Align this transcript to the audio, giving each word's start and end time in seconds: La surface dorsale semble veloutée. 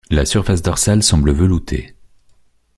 La 0.09 0.25
surface 0.25 0.63
dorsale 0.63 1.03
semble 1.03 1.31
veloutée. 1.31 1.93